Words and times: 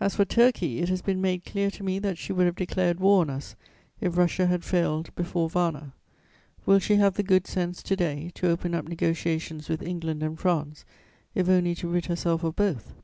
"As 0.00 0.14
for 0.16 0.26
Turkey, 0.26 0.80
it 0.80 0.90
has 0.90 1.00
been 1.00 1.22
made 1.22 1.46
clear 1.46 1.70
to 1.70 1.82
me 1.82 1.98
that 2.00 2.18
she 2.18 2.30
would 2.30 2.44
have 2.44 2.56
declared 2.56 3.00
war 3.00 3.22
on 3.22 3.30
us 3.30 3.56
if 4.02 4.18
Russia 4.18 4.48
had 4.48 4.62
failed 4.66 5.14
before 5.14 5.48
Varna. 5.48 5.94
Will 6.66 6.78
she 6.78 6.96
have 6.96 7.14
the 7.14 7.22
good 7.22 7.46
sense 7.46 7.82
to 7.84 7.96
day 7.96 8.30
to 8.34 8.50
open 8.50 8.74
up 8.74 8.86
negociations 8.86 9.70
with 9.70 9.80
England 9.80 10.22
and 10.22 10.38
France, 10.38 10.84
if 11.34 11.48
only 11.48 11.74
to 11.76 11.88
rid 11.88 12.04
herself 12.04 12.44
of 12.44 12.54
both? 12.54 12.96